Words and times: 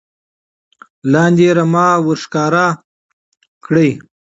لاندې 1.13 1.47
رمه 1.57 1.87
ور 2.05 2.17
ښکاره 2.23 2.67
کړي 3.65 3.89